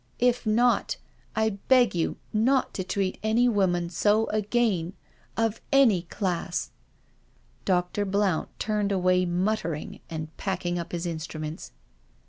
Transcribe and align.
If 0.17 0.47
not, 0.47 0.97
I 1.35 1.59
beg 1.67 1.93
you 1.93 2.17
not 2.33 2.73
to 2.73 2.83
treat 2.83 3.19
any 3.21 3.47
woman 3.47 3.91
so 3.91 4.25
again— 4.29 4.93
of 5.37 5.61
any 5.71 6.01
class." 6.01 6.71
Dr. 7.65 8.03
Blount 8.05 8.49
turned 8.57 8.91
away 8.91 9.27
muttering, 9.27 9.99
and 10.09 10.35
packing 10.37 10.79
up 10.79 10.91
his 10.91 11.05
instruments. 11.05 11.71